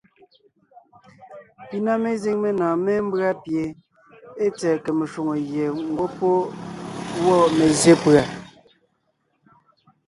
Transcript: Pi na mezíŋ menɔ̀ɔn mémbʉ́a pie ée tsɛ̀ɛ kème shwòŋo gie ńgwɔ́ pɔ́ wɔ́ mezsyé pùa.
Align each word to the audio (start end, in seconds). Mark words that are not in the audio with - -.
Pi 1.67 1.77
na 1.85 1.93
mezíŋ 2.03 2.35
menɔ̀ɔn 2.43 2.79
mémbʉ́a 2.85 3.31
pie 3.43 3.63
ée 4.43 4.49
tsɛ̀ɛ 4.57 4.77
kème 4.83 5.05
shwòŋo 5.11 5.35
gie 5.47 5.65
ńgwɔ́ 5.89 6.07
pɔ́ 6.17 6.35
wɔ́ 7.23 7.39
mezsyé 7.57 7.93
pùa. 8.01 8.21